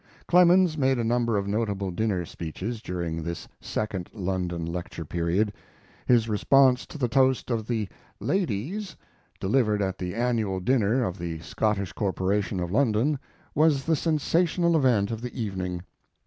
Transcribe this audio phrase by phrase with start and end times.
[0.27, 5.53] Clemens made a number of notable dinner speeches during this second London lecture period.
[6.07, 7.87] His response to the toast of the
[8.19, 8.95] "Ladies,"
[9.39, 13.19] delivered at the annual dinner of the Scottish Corporation of London,
[13.53, 15.83] was the sensational event of the evening.